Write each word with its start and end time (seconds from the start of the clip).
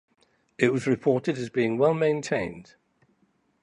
It 0.57 0.73
was 0.73 0.87
reported 0.87 1.37
as 1.37 1.51
being 1.51 1.77
well 1.77 1.93
maintained. 1.93 2.73